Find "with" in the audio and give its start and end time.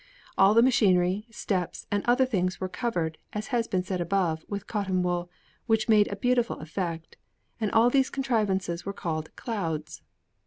4.49-4.65